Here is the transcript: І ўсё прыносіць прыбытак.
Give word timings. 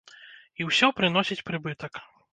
І 0.63 0.65
ўсё 0.69 0.89
прыносіць 1.01 1.41
прыбытак. 1.51 2.05